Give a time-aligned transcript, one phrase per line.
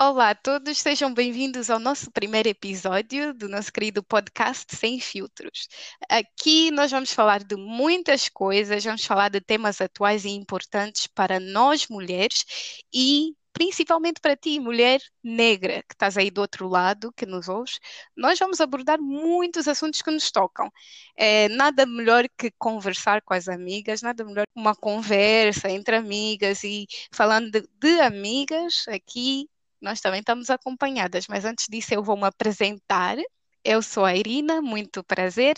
[0.00, 5.68] Olá a todos, sejam bem-vindos ao nosso primeiro episódio do nosso querido podcast Sem Filtros.
[6.10, 11.38] Aqui nós vamos falar de muitas coisas, vamos falar de temas atuais e importantes para
[11.38, 12.44] nós mulheres
[12.92, 17.78] e principalmente para ti, mulher negra, que estás aí do outro lado, que nos ouves,
[18.16, 20.70] nós vamos abordar muitos assuntos que nos tocam.
[21.16, 26.64] É, nada melhor que conversar com as amigas, nada melhor que uma conversa entre amigas
[26.64, 29.48] e falando de, de amigas, aqui
[29.80, 33.16] nós também estamos acompanhadas, mas antes disso eu vou me apresentar.
[33.62, 35.54] Eu sou a Irina, muito prazer.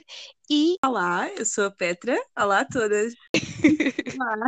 [0.51, 0.77] E.
[0.85, 2.17] Olá, eu sou a Petra.
[2.39, 3.15] Olá a todas.
[4.21, 4.47] Olá.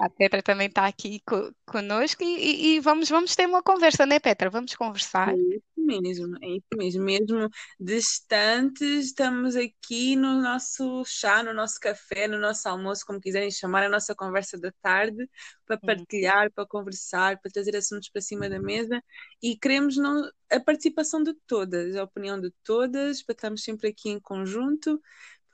[0.00, 4.18] A Petra também está aqui co conosco e, e, vamos, vamos ter uma conversa, né,
[4.18, 4.48] Petra?
[4.48, 5.34] Vamos conversar.
[5.34, 7.04] É isso mesmo, é isso mesmo.
[7.04, 13.50] Mesmo distantes, estamos aqui no nosso chá, no nosso café, no nosso almoço, como quiserem
[13.50, 15.28] chamar, a nossa conversa da tarde,
[15.66, 19.02] para partilhar, para conversar, para trazer assuntos para cima da mesa
[19.42, 24.08] e queremos não, a participação de todas, a opinião de todas, para estarmos sempre aqui
[24.10, 25.00] em conjunto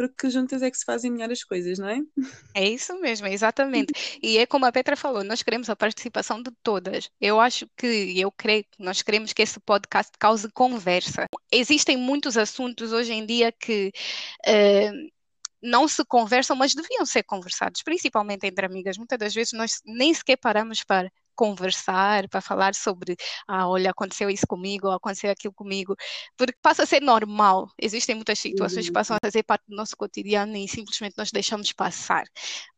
[0.08, 2.00] porque juntas é que se fazem melhor as coisas, não é?
[2.54, 3.92] É isso mesmo, exatamente.
[4.22, 7.10] E é como a Petra falou, nós queremos a participação de todas.
[7.20, 11.26] Eu acho que, eu creio que nós queremos que esse podcast cause conversa.
[11.50, 13.92] Existem muitos assuntos hoje em dia que.
[14.46, 15.12] Uh,
[15.62, 18.98] não se conversam, mas deviam ser conversados, principalmente entre amigas.
[18.98, 23.16] Muitas das vezes nós nem sequer paramos para conversar, para falar sobre,
[23.48, 25.94] ah, olha, aconteceu isso comigo, aconteceu aquilo comigo,
[26.36, 27.68] porque passa a ser normal.
[27.80, 28.94] Existem muitas situações que uhum.
[28.94, 32.24] passam a fazer parte do nosso cotidiano e simplesmente nós deixamos passar.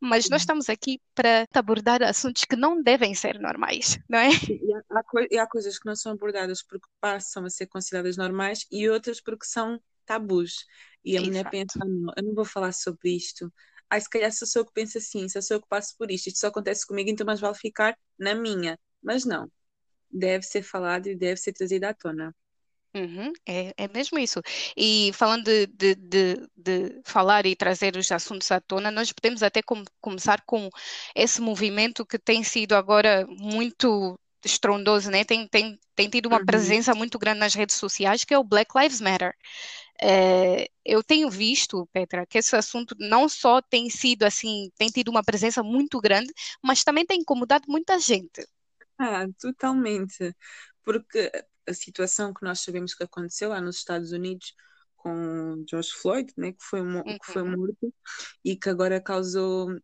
[0.00, 4.30] Mas nós estamos aqui para abordar assuntos que não devem ser normais, não é?
[4.30, 8.66] E há, e há coisas que não são abordadas porque passam a ser consideradas normais
[8.70, 10.66] e outras porque são tabus.
[11.04, 13.52] E a mulher pensa, ah, não, eu não vou falar sobre isto,
[13.90, 16.38] ai, se calhar sou eu que penso assim, sou eu que passo por isto, isto
[16.40, 18.78] só acontece comigo, então mais vale ficar na minha.
[19.02, 19.50] Mas não,
[20.10, 22.34] deve ser falado e deve ser trazido à tona.
[22.94, 24.40] Uhum, é, é mesmo isso.
[24.76, 29.42] E falando de, de, de, de, falar e trazer os assuntos à tona, nós podemos
[29.42, 30.70] até com, começar com
[31.14, 35.24] esse movimento que tem sido agora muito estrondoso, né?
[35.24, 36.44] tem, tem, tem tido uma uhum.
[36.44, 39.34] presença muito grande nas redes sociais, que é o Black Lives Matter.
[40.06, 45.08] É, eu tenho visto, Petra, que esse assunto não só tem sido assim, tem tido
[45.08, 46.30] uma presença muito grande,
[46.62, 48.46] mas também tem incomodado muita gente.
[48.98, 50.36] Ah, totalmente.
[50.82, 51.32] Porque
[51.66, 54.54] a situação que nós sabemos que aconteceu lá nos Estados Unidos
[54.94, 57.02] com George Floyd, né, que foi, uhum.
[57.02, 57.56] que foi uhum.
[57.56, 57.94] morto
[58.44, 59.74] e que agora causou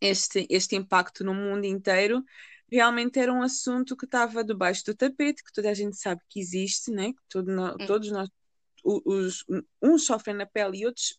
[0.00, 2.24] este, este impacto no mundo inteiro,
[2.72, 6.40] realmente era um assunto que estava debaixo do tapete, que toda a gente sabe que
[6.40, 7.12] existe, né?
[7.12, 7.86] que todo, uhum.
[7.86, 8.30] todos nós
[8.84, 9.44] os,
[9.82, 11.18] uns sofrem na pele e outros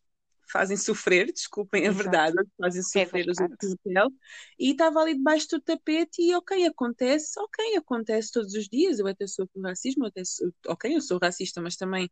[0.51, 2.03] fazem sofrer, desculpem a Exato.
[2.03, 4.15] verdade, fazem é sofrer é os outros na pele,
[4.59, 9.07] e estava ali debaixo do tapete e ok, acontece, ok, acontece todos os dias, eu
[9.07, 12.05] até sou racismo, até sou, ok, eu sou racista, mas também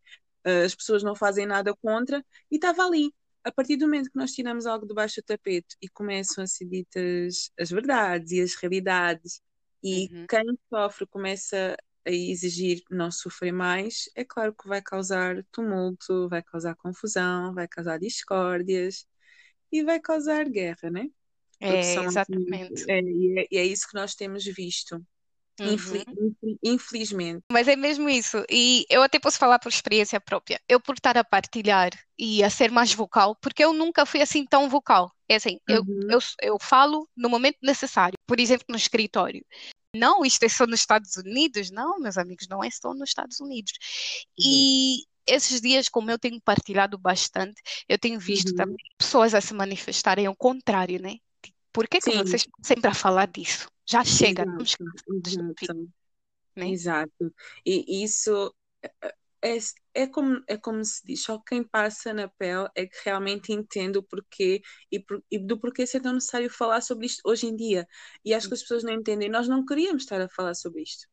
[0.47, 3.13] uh, as pessoas não fazem nada contra, e estava ali.
[3.43, 6.65] A partir do momento que nós tiramos algo debaixo do tapete e começam a ser
[6.65, 9.41] ditas as verdades e as realidades,
[9.83, 10.25] e uhum.
[10.27, 16.41] quem sofre começa a exigir não sofrer mais, é claro que vai causar tumulto, vai
[16.41, 19.05] causar confusão, vai causar discórdias
[19.71, 21.07] e vai causar guerra, né?
[21.59, 22.89] é, exatamente.
[22.89, 25.03] É, e, é, e é isso que nós temos visto.
[25.59, 26.57] Uhum.
[26.63, 27.43] Infelizmente.
[27.51, 28.43] Mas é mesmo isso.
[28.49, 30.59] E eu até posso falar por experiência própria.
[30.69, 34.45] Eu, por estar a partilhar e a ser mais vocal, porque eu nunca fui assim
[34.45, 35.11] tão vocal.
[35.27, 36.07] É assim, uhum.
[36.09, 38.17] eu, eu, eu falo no momento necessário.
[38.25, 39.45] Por exemplo, no escritório.
[39.95, 41.71] Não, isto é só nos Estados Unidos.
[41.71, 43.73] Não, meus amigos, não é só nos Estados Unidos.
[44.39, 44.45] Uhum.
[44.45, 48.55] E esses dias, como eu tenho partilhado bastante, eu tenho visto uhum.
[48.55, 51.17] também pessoas a se manifestarem ao contrário, né?
[51.71, 53.69] Por que, que vocês estão sempre a falar disso?
[53.85, 54.83] Já chega, exato,
[55.27, 55.91] exato.
[56.55, 56.69] Né?
[56.69, 57.33] exato.
[57.65, 58.53] E isso
[59.41, 59.57] é,
[59.93, 63.97] é, como, é como se diz, só quem passa na pele é que realmente entende
[63.97, 67.55] o porquê e, por, e do porquê ser tão necessário falar sobre isto hoje em
[67.55, 67.87] dia.
[68.23, 69.29] E acho que as pessoas não entendem.
[69.29, 71.07] Nós não queríamos estar a falar sobre isto.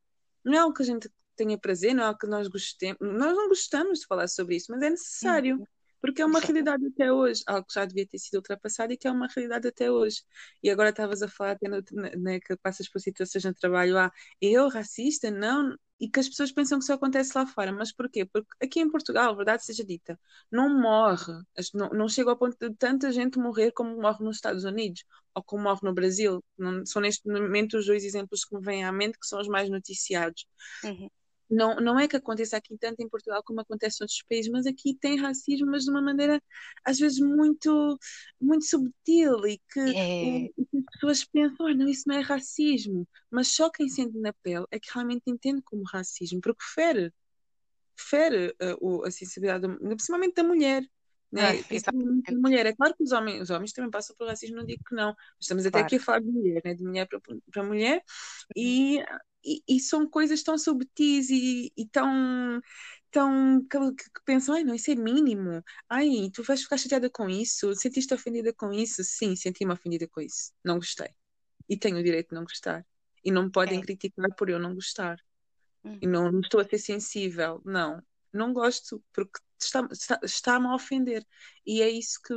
[0.45, 2.99] Não é algo que a gente tenha prazer, não é algo que nós gostemos.
[3.01, 5.63] Nós não gostamos de falar sobre isso, mas é necessário.
[6.07, 9.09] Porque é uma realidade até hoje, algo que já devia ter sido ultrapassado e que
[9.09, 10.23] é uma realidade até hoje.
[10.63, 11.83] E agora estavas a falar até no,
[12.17, 15.33] né, que passas por situações no trabalho, ah, eu racista?
[15.33, 17.73] Não, e que as pessoas pensam que isso acontece lá fora.
[17.73, 18.25] Mas porquê?
[18.25, 20.17] Porque aqui em Portugal, verdade seja dita,
[20.51, 21.33] não morre,
[21.75, 25.05] não, não chega ao ponto de tanta gente morrer como morre nos Estados Unidos
[25.35, 26.41] ou como morre no Brasil.
[26.57, 29.49] Não, são neste momento os dois exemplos que me vêm à mente que são os
[29.49, 30.47] mais noticiados.
[30.85, 31.11] Uhum.
[31.49, 34.67] Não, não é que aconteça aqui tanto em Portugal como acontece em outros países, mas
[34.67, 36.43] aqui tem racismo, mas de uma maneira
[36.85, 37.99] às vezes muito,
[38.41, 43.07] muito subtil e que, É, que as pessoas pensam, ah, não, isso não é racismo,
[43.31, 47.13] mas só quem sente na pele é que realmente entende como racismo, porque fere,
[47.97, 50.83] fere uh, o, a sensibilidade, principalmente da mulher.
[51.31, 51.63] Né?
[51.69, 52.67] Exatamente, mulher.
[52.67, 55.15] É claro que os homens, os homens também passam por racismo, não digo que não.
[55.41, 55.87] Estamos até claro.
[55.87, 56.73] aqui a falar de mulher, né?
[56.73, 57.21] de mulher para,
[57.53, 58.03] para mulher,
[58.55, 59.05] e
[59.47, 62.61] e, e são coisas tão subtis e, e tão,
[63.11, 65.63] tão que, que pensam, ai não, isso é mínimo.
[65.89, 67.75] Ai, tu vais ficar chateada com isso?
[67.75, 69.03] Sentiste ofendida com isso?
[69.05, 70.53] Sim, senti-me ofendida com isso.
[70.65, 71.09] Não gostei.
[71.69, 72.87] E tenho o direito de não gostar.
[73.25, 73.83] E não me podem É.
[73.83, 75.17] criticar por eu não gostar.
[75.85, 75.99] Hum.
[76.01, 77.63] E não, não estou a ser sensível.
[77.65, 78.03] Não,
[78.33, 81.27] não gosto, porque está, está, está-me a ofender.
[81.65, 82.35] E é isso que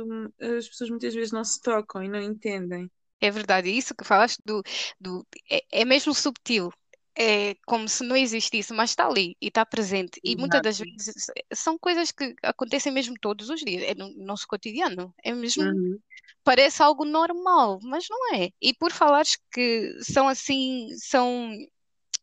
[0.58, 2.90] as pessoas muitas vezes não se tocam e não entendem.
[3.20, 4.62] É verdade, isso que falaste do,
[4.98, 6.70] do é, é mesmo subtil.
[7.18, 10.20] É como se não existisse, mas está ali e está presente.
[10.24, 10.80] E muitas das Exato.
[10.80, 15.12] vezes são coisas que acontecem mesmo todos os dias, é no nosso cotidiano.
[15.22, 16.02] É mesmo, Uhum,
[16.44, 18.50] parece algo normal, mas não é.
[18.62, 21.52] E por falares que são assim, são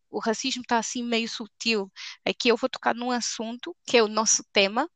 [0.10, 1.92] o racismo está assim meio sutil.
[2.25, 4.90] Aqui eu vou tocar num assunto que é o nosso tema,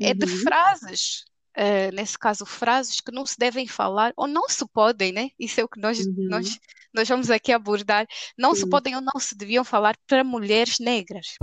[0.00, 1.24] é de uhum, frases.
[1.62, 5.28] Eh, nesse caso, frases que não se devem falar ou não se podem, né?
[5.38, 6.14] Isso é o que nós, uhum.
[6.30, 6.58] nós,
[6.90, 8.06] nós vamos aqui abordar.
[8.38, 11.34] Não se podem ou não se deviam falar para mulheres negras.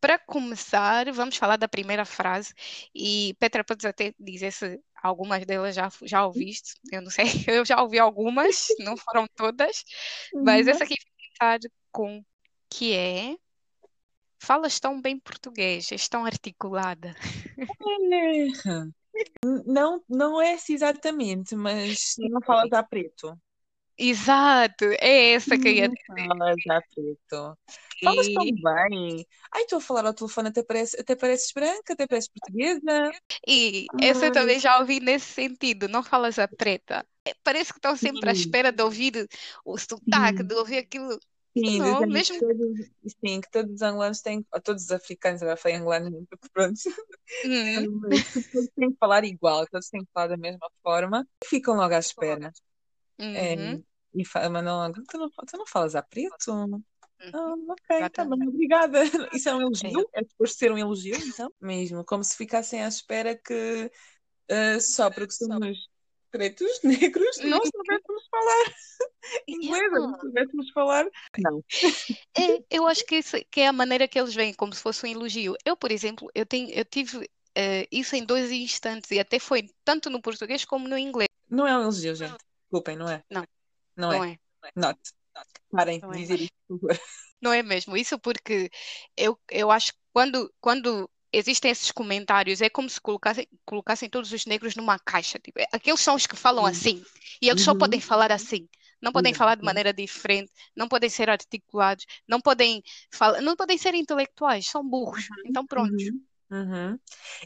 [0.00, 2.54] Para começar, vamos falar da primeira frase
[2.94, 6.74] e Petra, podes até dizer se algumas delas já, já ouviste.
[6.92, 9.82] Eu não sei, eu já ouvi algumas, não foram todas,
[10.32, 10.94] mas essa aqui
[11.40, 11.58] vai
[11.90, 12.24] com
[12.70, 13.36] que é
[14.44, 17.14] falas tão bem português, és tão articulada.
[18.64, 18.92] É.
[19.66, 23.38] Não, não é assim exatamente, mas não falas a preto.
[23.96, 26.28] Exato, é essa que eu ia Não dizer.
[26.28, 27.58] falas a preto.
[28.02, 29.26] Falas tão bem.
[29.54, 33.12] Ai, estou a falar ao telefone, até, parece, até pareces branca, até pareces portuguesa.
[33.46, 37.06] e essa eu também já ouvi nesse sentido, não falas a preta.
[37.24, 39.28] É, Parece que estão sempre à espera de ouvir
[39.64, 41.18] o sotaque, de ouvir aquilo.
[41.56, 42.36] Sim, Não, dizem que mesmo.
[42.38, 42.78] todos,
[43.24, 46.12] sim, que todos os angolanos têm, todos os africanos, agora falei angolanos,
[46.52, 46.78] pronto,
[47.44, 51.74] Hum, que todos têm que falar igual, todos têm que falar da mesma forma, ficam
[51.76, 52.52] logo à espera.
[53.32, 53.84] É, uhum,
[54.14, 56.52] e fa- mandam logo, tu não, tu não falas a preto?
[57.20, 59.00] uhum, Ah, ok, tá bem, obrigada.
[59.32, 60.08] Isso é um É, elogio?
[60.14, 61.52] É depois de ser um elogio, então?
[61.60, 63.90] Mesmo, como se ficassem à espera que
[64.50, 65.88] ah, só porque somos
[66.32, 68.74] pretos, negros, não soubéssemos falar
[69.46, 69.98] inglês, yeah.
[69.98, 71.06] não soubéssemos falar.
[71.38, 71.62] Não.
[72.34, 75.06] É, eu acho que isso que é a maneira que eles veem, como se fosse
[75.06, 75.54] um elogio.
[75.64, 79.68] Eu, por exemplo, eu tenho, eu tive eh, isso em dois instantes e até foi
[79.84, 81.28] tanto no português como no inglês.
[81.48, 82.38] Não é um elogio, gente.
[82.62, 83.22] Desculpem, não é?
[83.30, 83.44] Não,
[83.94, 84.38] Não não é.
[84.64, 84.98] é, Not.
[85.70, 86.20] Parem não de é.
[86.22, 87.00] dizer isso, por favor.
[87.42, 87.96] Não é mesmo.
[87.96, 88.70] Isso porque
[89.16, 94.32] eu, eu acho que quando, quando existem esses comentários, é como se colocassem, colocassem todos
[94.32, 95.38] os negros numa caixa.
[95.38, 96.70] Tipo, é- aqueles são os que falam Sim.
[96.70, 97.04] assim.
[97.40, 98.06] E eles só podem Uhum.
[98.06, 98.68] falar assim.
[99.00, 102.82] Não podem falar de maneira diferente, não podem ser articulados, não podem
[103.12, 105.28] falar, não podem ser intelectuais, são burros.
[105.44, 105.92] Então, pronto.
[105.92, 106.24] Uhum.
[106.50, 106.98] Uhum.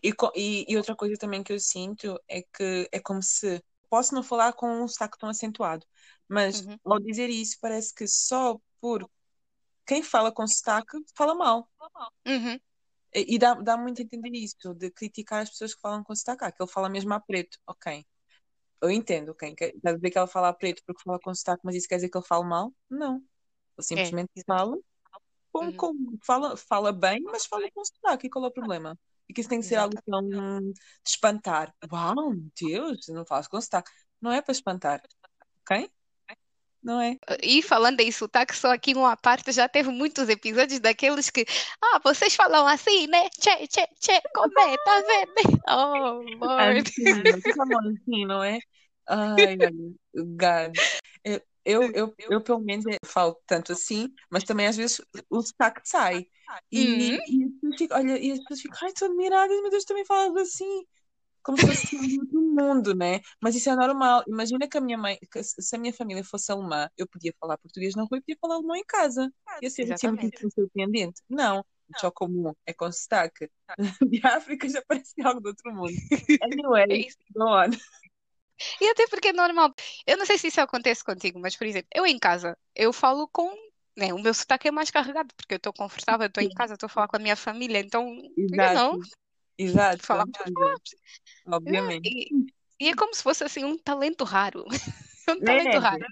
[0.02, 4.14] E, e, e outra coisa também que eu sinto é que é como se posso
[4.14, 5.86] não falar com um sotaque tão acentuado,
[6.28, 6.78] mas Uhum.
[6.84, 9.08] ao dizer isso parece que só por
[9.86, 11.70] quem fala com sotaque fala mal.
[12.26, 12.60] Uhum.
[13.16, 16.44] E, dá, dá muito a entender isso, de criticar as pessoas que falam com sotaque.
[16.44, 17.58] Ah, que ele fala mesmo a preto.
[17.66, 18.04] Ok.
[18.82, 19.54] Eu entendo, ok.
[19.56, 22.10] Quer dizer que ela fala a preto porque fala com sotaque, mas isso quer dizer
[22.10, 22.74] que ele fala mal?
[22.90, 23.16] Não.
[23.78, 24.46] Ele É, simplesmente exato.
[24.46, 24.76] fala
[25.52, 25.74] com, Uhum.
[25.74, 25.94] com,
[26.24, 28.26] fala, fala bem, mas fala com sotaque.
[28.28, 28.98] E qual é o problema?
[29.28, 30.04] E que isso tem que ser algo Exato.
[30.06, 30.74] tão de
[31.06, 31.74] espantar.
[31.92, 33.90] Uau, meu Deus, não falas com sotaque.
[34.20, 35.02] Não é para espantar,
[35.62, 35.90] ok?
[36.86, 37.18] Não é?
[37.42, 41.44] E falando em sotaque, só aqui uma parte, já teve muitos episódios daqueles que,
[41.82, 43.28] ah, vocês falam assim, né?
[43.30, 44.78] Tchê, tchê, tchê, como é?
[44.78, 45.60] Tá vendo?
[45.68, 46.92] Oh, Lord.
[46.98, 48.58] Assim, vocês falam assim, não é?
[49.06, 49.56] Ai,
[50.14, 50.80] God.
[51.24, 55.00] Eu, eu, eu, eu, pelo menos, falo tanto assim, mas também às vezes
[55.30, 56.26] o sotaque sai.
[56.72, 57.18] E, Uhum.
[57.26, 60.04] e as pessoas ficam, olha, e as pessoas ficam, ai, estou admiradas, meu Deus, também
[60.04, 60.86] falas assim.
[61.46, 63.20] Como se fosse um outro mundo, né?
[63.40, 64.24] Mas isso é normal.
[64.26, 67.94] Imagina que a minha mãe, se a minha família fosse alemã, eu podia falar português
[67.94, 69.32] na rua e podia falar alemão em casa.
[69.62, 71.22] Ia ser muito surpreendente.
[71.30, 71.64] Não,
[71.98, 73.48] só como é com sotaque.
[74.10, 75.92] De África já parece algo do outro mundo.
[76.10, 77.18] É Anyway, isso.
[77.32, 77.70] go on.
[78.80, 79.72] E até porque é normal.
[80.04, 83.28] Eu não sei se isso acontece contigo, mas, por exemplo, eu em casa, eu falo
[83.28, 83.54] com.
[83.96, 86.74] Né, o meu sotaque é mais carregado, porque eu estou confortável, eu estou em casa,
[86.74, 89.00] estou a falar com a minha família, então, exato, know,
[89.58, 90.06] exato,
[90.44, 90.96] exato, falamos.
[91.46, 92.10] obviamente.
[92.10, 92.30] E,
[92.80, 94.64] e é como se fosse assim um talento raro.
[95.28, 96.04] É um talento raro.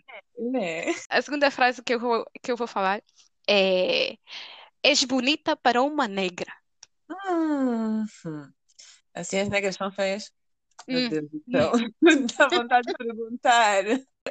[0.55, 0.95] É.
[1.09, 3.03] A segunda frase que eu vou, que eu vou falar
[3.49, 4.19] é:
[4.83, 6.53] És bonita para uma negra.
[7.09, 8.07] Hum,
[9.15, 10.33] assim as negras são feias.
[10.91, 11.73] Meu Hum, Deus céu,
[12.39, 13.85] dá vontade de perguntar.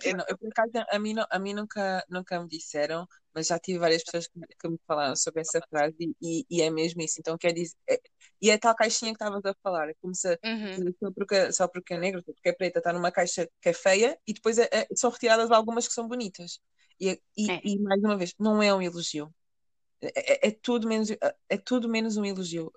[0.03, 3.47] Eu, não- eu, por acaso, a mim, não- a mim nunca, nunca me disseram, mas
[3.47, 7.01] já tive várias pessoas que, que me falaram sobre essa frase e, e é mesmo
[7.01, 7.17] isso.
[7.19, 8.01] Então, quer dizer, é-
[8.43, 11.67] e é tal caixinha que estavas a falar, é como se uhum, só porque, só
[11.67, 14.57] porque é negra, só porque é preta, está numa caixa que é feia e depois
[14.59, 16.59] é- é- são retiradas algumas que são bonitas.
[16.99, 19.33] E, e, é, e mais uma vez, não é um elogio.
[20.01, 21.09] É, é- é tudo menos,
[21.49, 22.71] é tudo menos um elogio.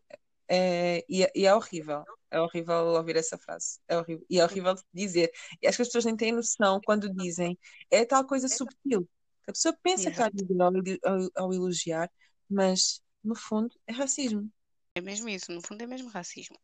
[0.48, 2.06] É, e, é, e é horrível.
[2.30, 3.80] É horrível ouvir essa frase.
[3.88, 4.26] É horrível.
[4.30, 5.30] E é horrível dizer.
[5.62, 7.58] E acho que as pessoas nem têm noção quando dizem.
[7.90, 9.08] É tal coisa subtil.
[9.48, 10.30] A pessoa pensa que está
[10.64, 10.72] ao,
[11.14, 12.10] ao- ao elogiar,
[12.50, 14.50] mas no fundo é racismo.
[14.96, 16.56] É mesmo isso, no fundo é mesmo racismo.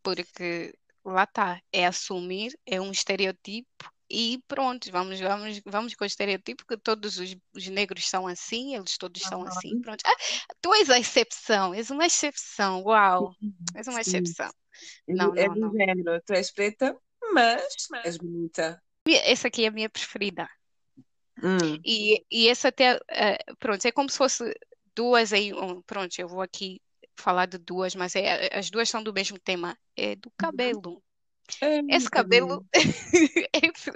[0.00, 0.72] Porque
[1.04, 6.64] lá está, é assumir, é um estereotipo e pronto, vamos, vamos, vamos com o estereotipo
[6.64, 10.02] que todos os, os negros são assim, eles todos são assim, pronto.
[10.06, 10.14] Ah,
[10.60, 13.34] tu és a exceção, és uma exceção, uau,
[13.74, 14.18] és uma Sim.
[14.18, 14.52] exceção.
[15.08, 15.72] Não, é não, do não.
[15.72, 16.22] género.
[16.24, 16.96] Tu és preta,
[17.32, 18.80] mas és bonita.
[19.24, 20.48] Essa aqui é a minha preferida.
[21.42, 21.80] Hum.
[21.84, 24.54] E, e essa até, eh, pronto, é como se fosse
[24.94, 25.82] duas em um.
[25.82, 26.80] Pronto, eu vou aqui
[27.16, 31.02] falar de duas, mas é, as duas são do mesmo tema, é do cabelo.
[31.88, 32.66] Esse Ai, cabelo, cabelo.
[33.52, 33.90] esse-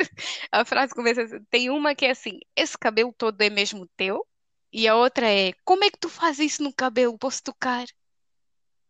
[0.52, 4.26] a frase começa assim, tem uma que é assim, esse cabelo todo é mesmo teu?
[4.72, 7.18] E a outra é, como é que tu fazes isso no cabelo?
[7.18, 7.86] Posso tocar?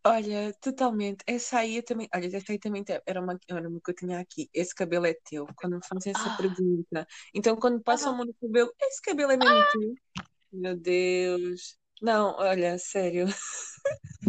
[0.05, 1.23] Olha, totalmente.
[1.27, 2.07] Essa aí eu também.
[2.15, 4.49] Olha, essa aí também era uma, era uma que eu tinha aqui.
[4.53, 5.45] Esse cabelo é teu.
[5.57, 7.05] Quando me fazem essa Ah, pergunta.
[7.33, 9.95] Então, quando passam a ah, mão no cabelo, esse cabelo é mesmo teu?
[10.51, 11.77] Meu Deus.
[12.01, 13.27] Não, olha, sério.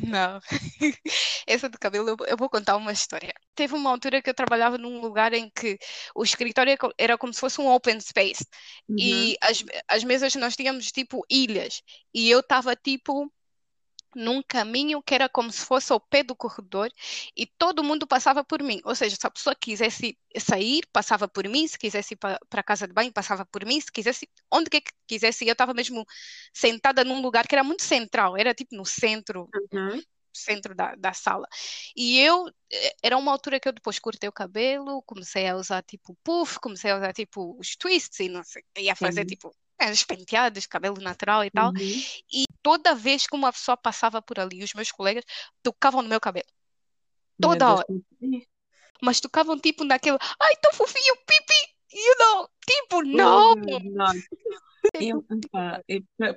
[0.03, 0.41] não.
[1.47, 3.33] Essa do cabelo, eu vou contar uma história.
[3.55, 5.79] Teve uma altura que eu trabalhava num lugar em que
[6.15, 8.45] o escritório era co- era como se fosse um open space.
[8.89, 9.31] Uhum.
[9.31, 11.83] E as, as mesas nós tínhamos tipo ilhas.
[12.15, 13.33] E eu estava tipo
[14.15, 16.91] num caminho que era como se fosse ao pé do corredor
[17.37, 18.81] e todo mundo passava por mim.
[18.85, 22.63] Ou seja, se a pessoa quisesse sair, passava por mim, se quisesse ir para a
[22.63, 26.05] casa de banho, passava por mim, se quisesse, onde que quisesse eu estava mesmo
[26.53, 30.01] sentada num lugar que era muito central, era tipo no centro, Uhum.
[30.33, 31.47] centro da, da sala.
[31.97, 35.83] E eu, eh, era uma altura que eu depois cortei o cabelo, comecei a usar
[35.83, 39.51] tipo puff, comecei a usar tipo os twists e não sei, ia fazer tipo
[39.91, 41.73] os penteados, cabelo natural e tal.
[41.77, 42.05] Uhum.
[42.33, 45.25] E toda vez que uma pessoa passava por ali, os meus colegas
[45.63, 46.47] tocavam no meu cabelo.
[47.39, 47.79] Meu Toda Deus.
[47.79, 47.87] hora.
[48.21, 48.47] Ih,
[49.01, 53.55] Mas tocavam tipo naquele, ai, tão fofinho, pipi, you know, tipo, não.
[53.55, 54.13] não.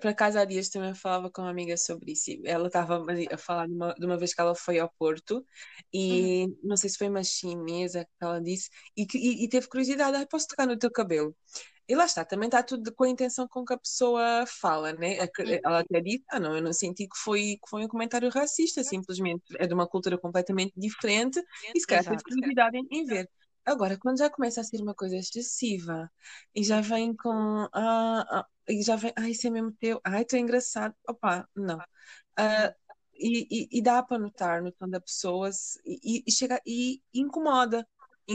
[0.01, 2.31] Por acaso há dias também falava com uma amiga sobre isso.
[2.45, 5.45] Ela estava a falar de uma, de uma vez que ela foi ao Porto Uhum.
[5.93, 9.67] e não sei se foi uma chinesa que ela disse e, que- e, e teve
[9.67, 11.35] curiosidade, ah, posso tocar no teu cabelo?
[11.87, 15.17] E lá está, também está tudo com a intenção com que a pessoa fala, né?
[15.39, 15.59] Uhum.
[15.65, 18.83] Ela até disse, ah, não, eu não senti que foi, que foi um comentário racista,
[18.83, 21.41] simplesmente é de uma cultura completamente diferente
[21.73, 23.29] e se calhar teve curiosidade em, em ver.
[23.65, 26.11] Agora, quando já começa a ser uma coisa excessiva
[26.55, 27.29] e já vem com,
[27.73, 31.47] ah, ah, e já vem, ah, isso é mesmo teu, ai, tu é engraçado, opa,
[31.55, 31.79] não.
[32.37, 32.73] Ah,
[33.13, 37.01] e, e, e dá para notar no tom da pessoa se- e, e chega e
[37.13, 37.87] incomoda,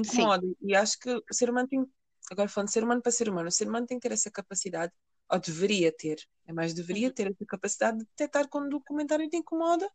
[0.03, 0.47] Sim, incomoda.
[0.61, 1.85] E acho que o ser humano tem,
[2.31, 4.31] agora falando de ser humano para ser humano, o ser humano tem que ter essa
[4.31, 4.93] capacidade,
[5.31, 7.13] ou deveria ter, é mais deveria Uhum.
[7.13, 9.89] ter essa capacidade de detectar quando o comentário te incomoda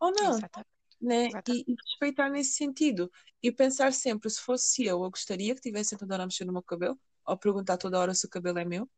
[0.00, 1.28] ou não, exatamente, né?
[1.48, 3.10] E, e respeitar nesse sentido.
[3.42, 6.52] E pensar sempre, se fosse eu, eu gostaria que tivessem toda hora a mexer no
[6.52, 8.88] meu cabelo, ou perguntar toda hora se o cabelo é meu,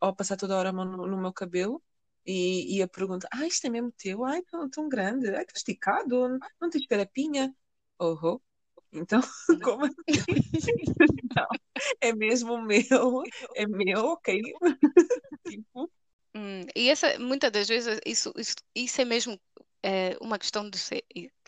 [0.00, 1.82] ou passar toda hora a mão no, no meu cabelo.
[2.26, 4.24] E, e a pergunta, ah, isto é mesmo teu?
[4.24, 7.54] Ai, tão, tão grande, ai, tão esticado, não, não tens carapinha?
[7.98, 8.40] Oh, oh.
[8.92, 9.20] Então,
[9.62, 9.94] como assim?
[11.36, 11.46] Não,
[12.00, 13.22] é mesmo meu,
[13.54, 14.42] é meu, ok?
[15.46, 15.90] Tipo,
[16.34, 19.40] Hum, e essa, muitas das vezes, isso, isso, isso é mesmo
[19.82, 21.02] é, uma questão de ser.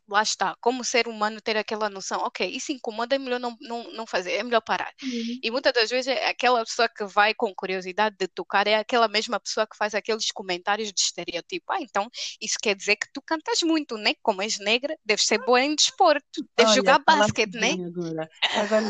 [0.08, 3.92] Lá está, como ser humano ter aquela noção, ok, isso incomoda, é melhor não, não,
[3.92, 4.90] não fazer, é melhor parar.
[5.02, 9.08] hum, E muitas das vezes aquela pessoa que vai com curiosidade de tocar, é aquela
[9.08, 11.72] mesma pessoa que faz aqueles comentários de estereotipo.
[11.72, 12.08] Ah, então
[12.40, 14.14] isso quer dizer que tu cantas muito, né?
[14.22, 17.72] Como és negra, deves ser boa em desporto, deves olha, jogar basquete, né?
[17.86, 18.28] agora.
[18.54, 18.82] Agora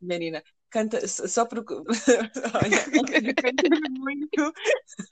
[0.00, 0.42] Marina.
[0.70, 1.72] Canta só porque.
[1.74, 1.84] Olha,
[3.90, 4.52] muito.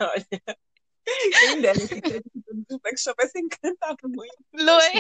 [0.01, 0.27] Olha,
[1.05, 4.37] quem dera os bonecos soubessem cantar muito.
[4.53, 4.93] Não é?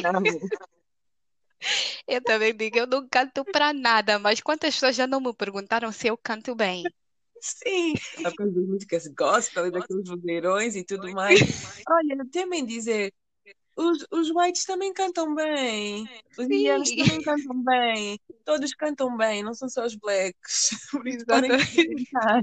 [2.08, 5.92] Eu também digo, eu não canto para nada, mas quantas pessoas já não me perguntaram
[5.92, 6.82] se eu canto bem?
[7.40, 11.40] Sim, das músicas gospel e daqueles vozeirões e tudo mais.
[11.88, 13.12] Olha, também dizer,
[13.74, 16.08] os, os whites também cantam bem.
[16.38, 18.20] Os indianos também cantam bem.
[18.44, 20.70] Todos cantam bem, não são só os blacks.
[20.90, 22.42] Por isso podem cantar.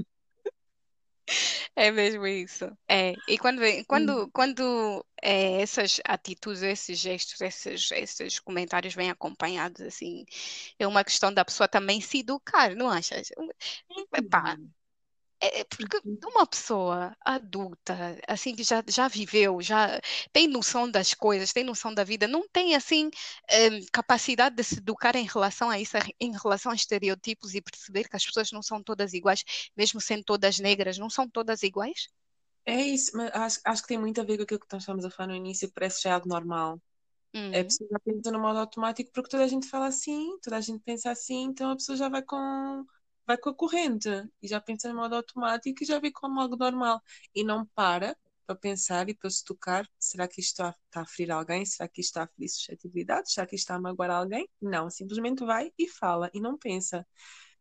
[1.76, 2.66] É mesmo isso.
[2.88, 3.14] É.
[3.28, 4.30] E quando, quando, hum.
[4.32, 10.24] quando é, essas atitudes, esses gestos, esses, esses comentários vêm acompanhados, assim,
[10.78, 13.30] é uma questão da pessoa também se educar, não achas?
[14.14, 14.70] Epá, uhum.
[15.42, 20.00] É, é porque uma pessoa adulta, assim, que já, já viveu, já
[20.32, 23.10] tem noção das coisas, tem noção da vida, não tem, assim,
[23.48, 28.08] eh, capacidade de se educar em relação a isso, em relação a estereotipos e perceber
[28.08, 29.42] que as pessoas não são todas iguais,
[29.76, 32.08] mesmo sendo todas negras, não são todas iguais?
[32.66, 35.04] É isso, mas acho, acho que tem muito a ver com aquilo que nós estamos
[35.04, 36.80] a falar no início, parece já algo normal.
[37.34, 37.48] Uhum.
[37.48, 40.60] A pessoa já pensa no modo automático porque toda a gente fala assim, toda a
[40.60, 42.84] gente pensa assim, então a pessoa já vai com
[43.26, 44.08] vai com a corrente
[44.42, 47.00] e já pensa em modo automático e já vê como algo normal
[47.34, 48.16] e não para
[48.50, 51.64] para pensar e para se tocar, será que isto está, está a ferir alguém?
[51.64, 53.30] Será que isto está a ferir suscetibilidade?
[53.30, 54.48] Será que isto está a magoar alguém?
[54.60, 57.06] Não, simplesmente vai e fala e não pensa.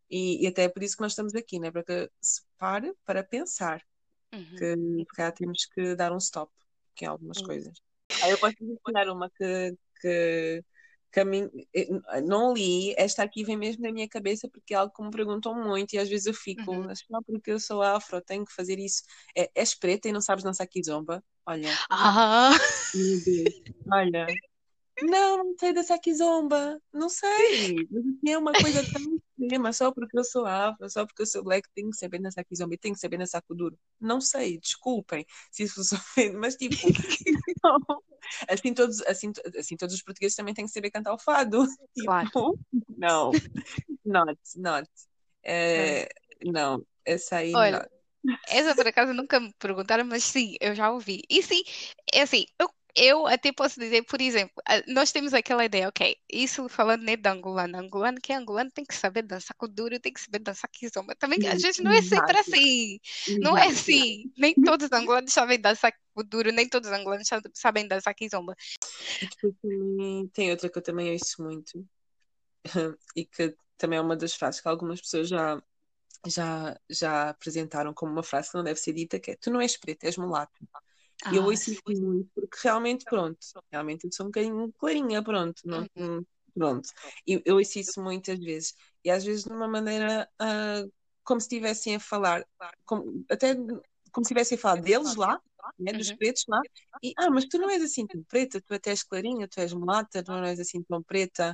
[0.10, 1.70] E, e até é por isso que nós estamos aqui, né?
[1.70, 3.84] para que se pare para pensar.
[4.34, 4.56] Uhum.
[4.58, 6.52] Que cá temos que dar um stop
[7.00, 7.46] em algumas uhum.
[7.46, 7.80] coisas.
[8.24, 10.64] Aí eu posso ensinar uma que, que
[11.12, 11.88] caminho, eh,
[12.22, 15.54] não li, esta aqui vem mesmo na minha cabeça porque é algo que me perguntam
[15.56, 16.88] muito e às vezes eu fico, uhum.
[17.10, 19.04] não porque eu sou afro, tenho que fazer isso.
[19.36, 21.24] É, és preta e não sabes dançar kizomba?
[21.46, 21.70] Olha.
[21.90, 22.52] Ah.
[22.94, 23.62] Meu Deus.
[23.92, 24.28] Olha.
[25.02, 26.78] Não, não sei dançar kizomba.
[26.92, 27.88] Não sei.
[27.90, 31.44] Mas é uma coisa tão extrema, só porque eu sou afro, só porque eu sou
[31.44, 33.78] black, tenho que saber dançar kizomba tenho que saber dançar kuduro.
[34.00, 36.76] Não sei, desculpem se isso vos ofende, mas tipo.
[38.48, 41.66] Assim todos, assim, assim todos os portugueses também têm que saber cantar o fado.
[42.04, 42.26] Claro.
[42.28, 42.60] Tipo,
[42.96, 43.32] não,
[44.06, 44.90] not, not.
[45.44, 46.08] É,
[46.46, 47.90] não, essa aí Olha.
[48.50, 51.24] Essa por acaso nunca me perguntaram, mas sim, eu já ouvi.
[51.30, 51.64] E sim,
[52.14, 56.68] é assim, eu eu até posso dizer, por exemplo, nós temos aquela ideia, ok, isso
[56.68, 60.12] falando nem da angolano, angolano que é angolano tem que saber dançar com duro, tem
[60.12, 61.16] que saber dançar kizomba.
[61.16, 63.00] Também às vezes não é sempre assim,
[63.40, 64.32] não é assim.
[64.38, 68.56] Nem todos os angolanos sabem dançar com duro, nem todos os angolanos sabem dançar kizomba.
[70.34, 71.86] Tem outra que eu também ouço muito
[73.16, 75.62] e que também é uma das frases que algumas pessoas já
[76.28, 79.62] já, já apresentaram como uma frase que não deve ser dita, que é tu não
[79.62, 80.68] és preto, és mulato.
[81.32, 83.38] E eu ah, ouço muito, porque realmente, pronto,
[83.72, 86.26] realmente eu sou um bocadinho clarinha, pronto, não, uhum.
[86.54, 86.90] pronto.
[87.28, 88.74] E eu ouço isso muitas vezes.
[89.04, 90.92] E às vezes de uma maneira uh,
[91.24, 92.46] como se estivessem a falar,
[92.86, 95.42] como, até como se estivessem a falar deles lá,
[95.78, 96.18] né, dos uhum.
[96.18, 96.62] pretos lá,
[97.04, 99.74] e ah, mas tu não és assim tão preta, tu até és clarinha, tu és
[99.74, 101.54] mulata, tu não és assim tão preta,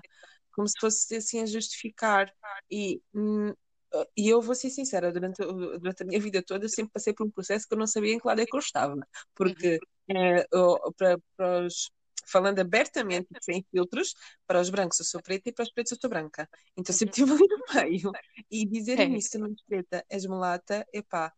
[0.54, 2.32] como se fosse assim a justificar.
[2.70, 3.52] E hum,
[4.18, 7.26] e eu vou ser sincera, durante, durante a minha vida toda eu sempre passei por
[7.26, 8.96] um processo que eu não sabia em que lado é que eu estava,
[9.34, 9.80] porque
[10.10, 10.18] uhum.
[10.18, 10.46] é,
[10.98, 11.90] para, para os,
[12.28, 14.14] falando abertamente, sem filtros,
[14.48, 16.50] para os brancos eu sou preta e para os pretos eu sou branca.
[16.78, 17.34] Então sempre uhum.
[17.36, 18.12] estive ali no meio.
[18.52, 19.18] E dizerem é.
[19.18, 21.32] isso, não és preta, és mulata, epá,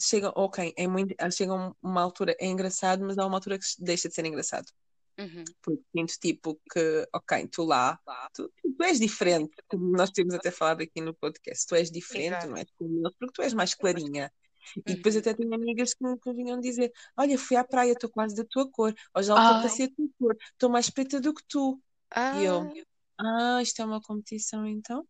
[0.00, 4.08] chega, ok, é muito, chega uma altura, é engraçado, mas há uma altura que deixa
[4.08, 4.66] de ser engraçado.
[5.18, 5.44] Uhum.
[5.62, 7.98] Porque sinto tipo que, ok, tu lá,
[8.34, 12.36] tu, tu, és diferente, como nós temos até falado aqui no podcast, tu és diferente,
[12.36, 12.48] Exato.
[12.48, 14.32] não és como eles, porque tu és mais clarinha.
[14.86, 15.20] E depois uhum.
[15.20, 18.70] até tenho amigas que me vinham dizer: Olha, fui à praia, estou quase da tua
[18.70, 21.80] cor, ou já ultrapassei a tua cor, estou mais preta do que tu.
[22.10, 22.40] Ah.
[22.40, 22.72] E eu,
[23.18, 25.06] ah, isto é uma competição então?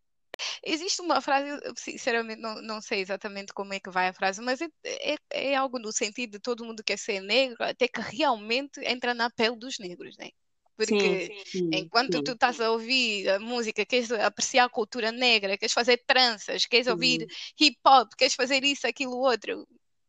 [0.65, 4.61] Existe uma frase, sinceramente não, não sei exatamente como é que vai a frase, mas
[4.61, 8.81] é, é, é algo no sentido de todo mundo quer ser negro, até que realmente
[8.85, 10.31] entra na pele dos negros, né?
[10.77, 12.25] Porque sim, sim, enquanto sim.
[12.25, 16.87] tu estás a ouvir a música, queres apreciar a cultura negra, queres fazer tranças, queres
[16.87, 17.27] ouvir
[17.61, 19.67] hip hop, queres fazer isso, aquilo, outro,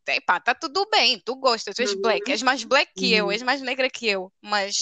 [0.08, 3.32] epá, tá tudo bem, tu gostas, tu és black, és mais black que eu, uhum.
[3.32, 4.78] és mais negra que eu, mas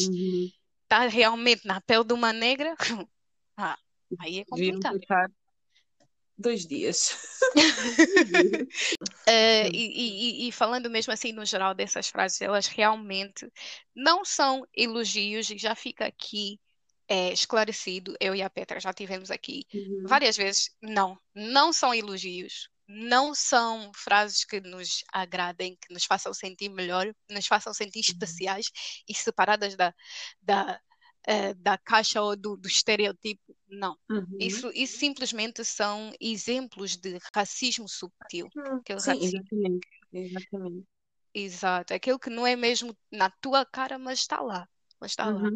[0.84, 2.76] está realmente na pele de uma negra,
[3.58, 3.78] ah,
[4.20, 5.34] aí é complicado
[6.42, 7.16] dois dias.
[9.28, 13.50] uh, e, e, e, falando mesmo assim no geral dessas frases, elas realmente
[13.96, 16.60] não são elogios, e já fica aqui
[17.08, 20.04] é, esclarecido, eu e a Petra já tivemos aqui uhum.
[20.06, 26.34] várias vezes, não, não são elogios, não são frases que nos agradem, que nos façam
[26.34, 28.14] sentir melhor, nos façam sentir uhum.
[28.14, 28.72] especiais
[29.08, 29.94] e separadas da,
[30.42, 30.80] da,
[31.28, 33.56] uh, da caixa ou do, do estereotipo.
[33.68, 33.98] Não.
[34.10, 34.38] Uhum.
[34.40, 38.50] Isso, isso simplesmente são exemplos de racismo subtil.
[38.54, 39.40] Sim, racismo...
[39.40, 39.88] exatamente.
[40.12, 40.86] exatamente.
[41.34, 41.94] Exato.
[41.94, 44.68] Aquilo que não é mesmo na tua cara, mas está lá.
[45.00, 45.44] Mas está uhum.
[45.44, 45.52] lá.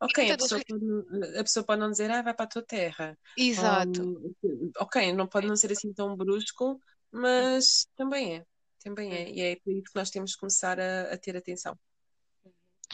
[0.00, 3.18] Ok, a pessoa, pode, a pessoa pode não dizer, ah, vai para a tua terra.
[3.36, 4.00] Exato.
[4.44, 8.46] Um, ok, não pode não ser assim tão brusco, mas também é.
[8.78, 9.24] Também é.
[9.24, 9.34] Uhum.
[9.34, 11.76] E é por isso que nós temos que começar a, a ter atenção.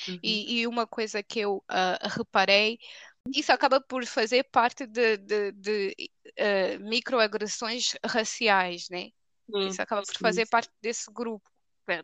[0.09, 0.19] Uhum.
[0.23, 2.79] E, e, uma coisa que eu uh, reparei,
[3.35, 5.97] isso acaba por fazer parte de, de, de
[6.39, 9.11] uh, microagressões raciais, né?
[9.69, 11.49] isso acaba por fazer parte desse grupo.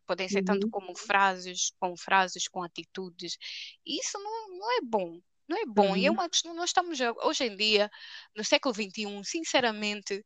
[0.07, 0.44] Podem ser uhum.
[0.44, 3.38] tanto como frases, com frases, com atitudes.
[3.85, 5.20] Isso não, não é bom.
[5.48, 5.88] Não é bom.
[5.90, 5.96] Uhum.
[5.96, 7.90] E é uma questão, nós estamos hoje em dia,
[8.37, 10.24] no século XXI, sinceramente,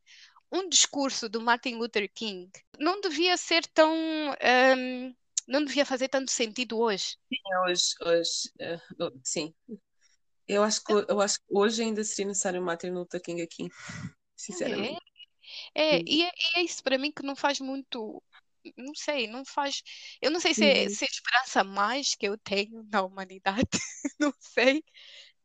[0.52, 3.92] um discurso do Martin Luther King não devia ser tão.
[3.92, 5.14] Um,
[5.46, 7.16] não devia fazer tanto sentido hoje.
[7.28, 8.50] Sim, hoje, hoje
[9.00, 9.54] uh, sim.
[10.46, 13.70] Eu acho, que, eu acho que hoje ainda seria necessário o Martin Luther King aqui,
[14.36, 15.00] sinceramente.
[15.74, 18.22] É, é, e é, é, isso para mim que não faz muito.
[18.76, 19.82] Não sei, não faz.
[20.20, 20.90] Eu não sei se é, uhum.
[20.90, 23.68] se é esperança mais que eu tenho na humanidade,
[24.18, 24.82] não sei.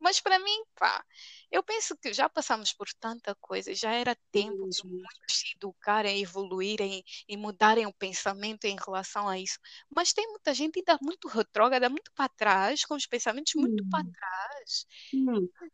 [0.00, 1.04] Mas para mim, pá,
[1.50, 6.22] eu penso que já passamos por tanta coisa, já era tempo de muitos se educarem,
[6.22, 9.58] evoluírem e mudarem o pensamento em relação a isso.
[9.94, 14.04] Mas tem muita gente ainda muito retrógrada, muito para trás, com os pensamentos muito para
[14.04, 14.86] trás.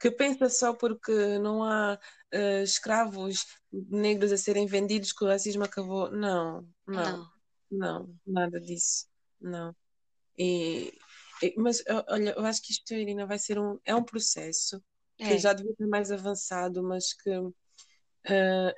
[0.01, 1.99] Que pensa só porque não há
[2.35, 6.11] uh, escravos negros a serem vendidos que o racismo acabou.
[6.11, 7.31] Não, não,
[7.71, 9.07] não, não nada disso.
[9.41, 9.75] Não.
[10.39, 10.93] E
[11.57, 14.83] mas olha, eu acho que isto, Irina, vai ser um, é um processo
[15.17, 15.39] que é.
[15.39, 17.55] já devia ter mais avançado, mas que uh,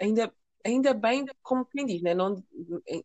[0.00, 0.32] ainda,
[0.64, 2.14] ainda bem, como quem diz, né?
[2.14, 2.42] não,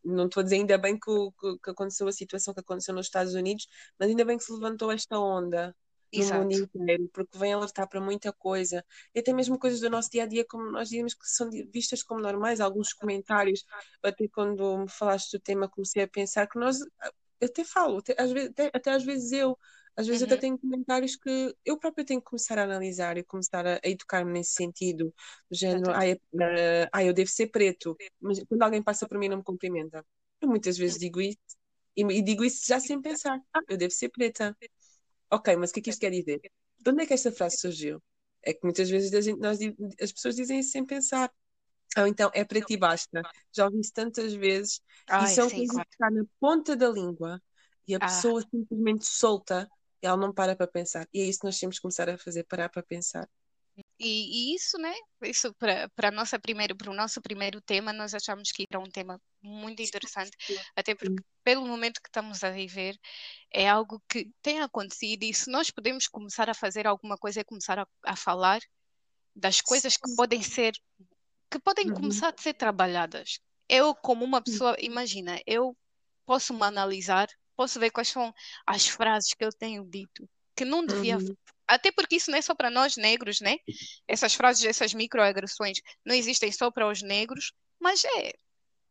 [0.04, 3.08] não estou a dizer ainda bem que, que, que, aconteceu a situação que aconteceu nos
[3.08, 3.68] Estados Unidos,
[4.00, 5.76] mas ainda bem que se levantou esta onda
[6.16, 8.86] no mundo inteiro, porque vem alertar para muita coisa,
[9.16, 12.04] e até mesmo coisas do nosso dia a dia, como nós dizemos que são vistas
[12.04, 13.66] como normais, alguns comentários,
[14.04, 16.78] até quando me falaste do tema, comecei a pensar que nós
[17.44, 19.58] eu até falo, até às vezes, até, até às vezes eu,
[19.96, 20.28] às vezes uhum.
[20.28, 23.90] até tenho comentários que eu própria tenho que começar a analisar e começar a, a
[23.90, 25.14] educar-me nesse sentido,
[25.50, 29.18] do género, ah, eu, uh, ah, eu devo ser preto, mas quando alguém passa por
[29.18, 30.06] mim não me cumprimenta.
[30.42, 31.38] Eu muitas vezes digo isso,
[31.96, 34.56] e, e digo isso já sem pensar, ah, eu devo ser preta.
[35.32, 36.42] Ok, mas o que é que isto quer dizer?
[36.80, 38.02] De onde é que esta frase surgiu?
[38.42, 39.60] É que muitas vezes nós,
[40.02, 41.32] as pessoas dizem isso sem pensar.
[41.98, 43.22] Ou então é preto e basta.
[43.56, 44.82] Já ouvi isso tantas vezes.
[45.10, 45.90] Ai, e são sim, coisas claro.
[45.90, 47.42] que está na ponta da língua
[47.88, 48.02] e a ah.
[48.02, 49.70] pessoa simplesmente solta
[50.02, 51.08] e ela não para para pensar.
[51.14, 53.28] E é isso que nós temos que começar a fazer, parar para pensar.
[54.00, 54.94] E, e, isso, né?
[55.24, 58.90] Isso para para nossa primeiro para o nosso primeiro tema, nós achamos que era um
[58.90, 60.32] tema muito interessante,
[60.76, 62.96] até porque pelo momento que estamos a viver
[63.52, 67.44] é algo que tem acontecido e se nós podemos começar a fazer alguma coisa é
[67.44, 68.62] começar a, a falar
[69.36, 70.74] das coisas que podem ser
[71.54, 71.94] que podem uhum.
[71.94, 73.39] começar a ser trabalhadas.
[73.70, 75.78] Eu, como uma pessoa, imagina, eu
[76.26, 78.34] posso me analisar, posso ver quais são
[78.66, 81.18] as frases que eu tenho dito, que não devia.
[81.18, 81.36] Uhum.
[81.68, 83.58] Até porque isso não é só para nós negros, né?
[84.08, 88.34] Essas frases, essas microagressões não existem só para os negros, mas é.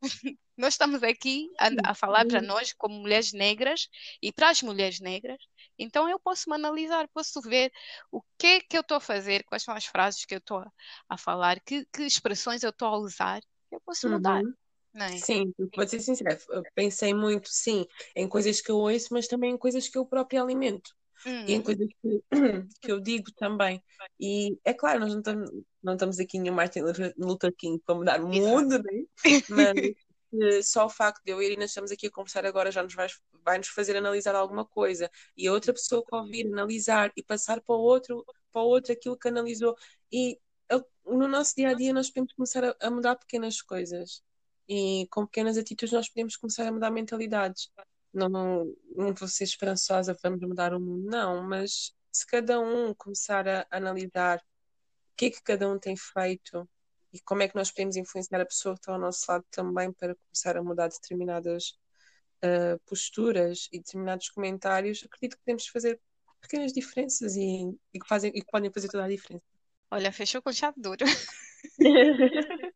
[0.57, 3.89] nós estamos aqui a, a falar para nós, como mulheres negras,
[4.23, 5.43] e para as mulheres negras,
[5.79, 7.73] então eu posso me analisar, posso ver
[8.11, 10.65] o que é que eu estou a fazer, quais são as frases que eu estou
[11.09, 14.43] a, falar, que, que, expressões eu estou a usar, eu posso mudar.
[14.43, 14.55] Uhum.
[14.95, 15.17] É?
[15.17, 16.39] Sim, vou ser sincera,
[16.75, 20.43] pensei muito, sim, em coisas que eu ouço, mas também em coisas que eu próprio
[20.43, 20.91] alimento.
[21.25, 21.47] Uhum.
[21.47, 21.63] E em uhum.
[21.63, 22.23] coisas que,
[22.81, 23.83] que eu digo também.
[24.21, 25.51] E é claro, nós não estamos,
[25.83, 26.81] não estamos aqui em Martin
[27.17, 29.05] Luther King para mudar o mundo, né?
[29.49, 29.73] mas
[30.63, 32.95] só o facto de eu e a Irina estamos aqui a conversar agora já nos
[32.95, 33.09] vai,
[33.45, 35.11] vai nos fazer analisar alguma coisa.
[35.37, 38.93] E a outra pessoa que ouvir analisar e passar para o outro para o outro
[38.93, 39.77] aquilo que analisou.
[40.11, 40.39] E
[41.07, 44.23] no nosso dia a dia nós podemos começar a, a mudar pequenas coisas.
[44.69, 47.71] E com pequenas atitudes nós podemos começar a mudar mentalidades.
[48.13, 51.11] Não, não, não vou ser esperançosa vamos mudar o mundo.
[51.11, 55.97] Não mas se cada um começar a analisar o que é que cada um tem
[55.97, 56.69] feito
[57.13, 59.93] e como é que nós podemos influenciar a pessoa que está ao nosso lado também
[59.93, 61.79] para começar a mudar determinadas
[62.45, 66.01] uh, posturas e determinados comentários, acredito que podemos fazer
[66.41, 69.45] pequenas diferenças e, e, que, fazem, e que podem fazer toda a diferença.
[69.91, 71.05] Olha, fechou com chave dura.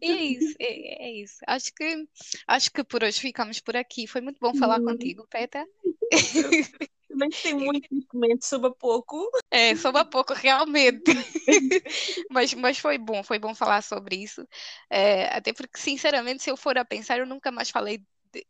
[0.00, 1.38] e é isso, é, é, isso.
[1.46, 2.08] Acho que,
[2.46, 4.06] acho que por hoje ficamos por aqui.
[4.06, 4.86] Foi muito bom falar uhum.
[4.86, 5.66] contigo, Peta.
[7.10, 9.28] Também tem muito documento sobre a pouco.
[9.50, 11.02] É, sobre a pouco, realmente.
[12.30, 14.46] mas, mas foi bom, foi bom falar sobre isso.
[14.88, 18.00] É, até porque, sinceramente, se eu for a pensar, eu nunca mais falei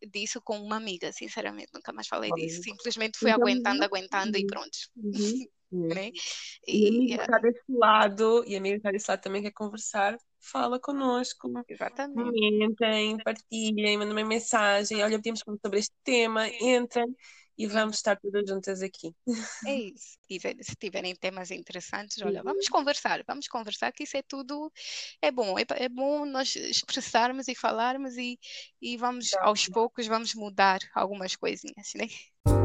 [0.07, 2.63] disso com uma amiga, sinceramente, nunca mais falei disso.
[2.63, 4.45] Simplesmente fui então, aguentando, aguentando uhum.
[4.45, 4.79] e pronto.
[4.97, 5.47] Uhum.
[5.73, 6.11] Né?
[6.67, 9.53] E, e a amiga está desse lado, e a amiga está desse lado também quer
[9.53, 11.49] conversar, fala connosco.
[11.69, 12.29] Exatamente.
[12.29, 15.01] Comentem, partilhem, mandem uma mensagem.
[15.05, 17.15] Olha, podíamos falar sobre este tema, entrem
[17.61, 19.15] e vamos estar todas juntas aqui.
[19.67, 20.19] É isso.
[20.63, 22.73] Se tiverem temas interessantes, olha, vamos uhum.
[22.73, 24.73] conversar, vamos conversar, que isso é tudo,
[25.21, 28.39] é bom, é, é bom nós expressarmos e falarmos e,
[28.81, 32.60] e vamos, aos poucos, vamos mudar algumas coisinhas, né?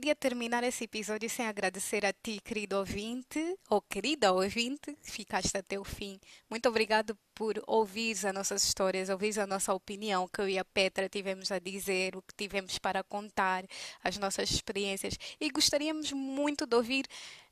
[0.00, 5.54] Podia terminar esse episódio sem agradecer a ti, querido ouvinte, ou querida ouvinte, que ficaste
[5.58, 6.18] até o fim.
[6.48, 10.64] Muito obrigado por ouvir as nossas histórias, ouvir a nossa opinião, que eu e a
[10.64, 13.66] Petra tivemos a dizer, o que tivemos para contar,
[14.02, 15.18] as nossas experiências.
[15.38, 17.04] E gostaríamos muito de ouvir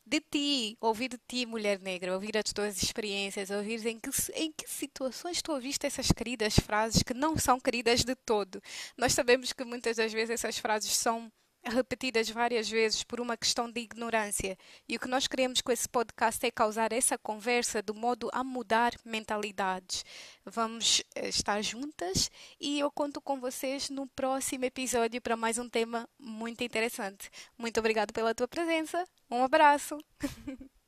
[0.06, 4.50] de ti, ouvir de ti, mulher negra, ouvir as tuas experiências, ouvir em que, em
[4.50, 8.58] que situações tu ouviste essas queridas frases que não são queridas de todo.
[8.96, 11.30] Nós sabemos que muitas das vezes essas frases são
[11.68, 14.56] repetidas várias vezes por uma questão de ignorância.
[14.88, 18.42] E o que nós queremos com esse podcast é causar essa conversa de modo a
[18.42, 20.04] mudar mentalidades.
[20.44, 25.68] Vamos eh, estar juntas e eu conto com vocês no próximo episódio para mais um
[25.68, 27.30] tema muito interessante.
[27.56, 29.04] Muito obrigado pela tua presença.
[29.30, 29.98] Um abraço.